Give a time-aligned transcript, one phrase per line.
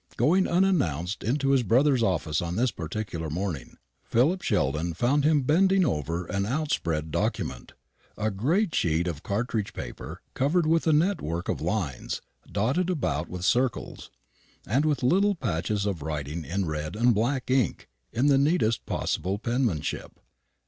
[0.17, 5.85] Going unannounced into his brother's office on this particular morning, Philip Sheldon found him bending
[5.85, 7.73] over an outspread document
[8.17, 12.19] a great sheet of cartridge paper covered with a net work of lines,
[12.51, 14.09] dotted about with circles,
[14.65, 19.37] and with little patches of writing in red and black ink in the neatest possible
[19.37, 20.19] penmanship.